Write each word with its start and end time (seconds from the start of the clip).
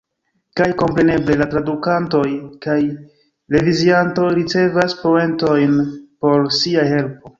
Kaj, 0.59 0.67
kompreneble, 0.81 1.35
la 1.41 1.47
tradukantoj 1.51 2.23
kaj 2.67 2.77
reviziantoj 3.57 4.27
ricevas 4.41 4.97
poentojn 5.03 5.77
por 6.27 6.49
sia 6.63 6.89
helpo. 6.95 7.29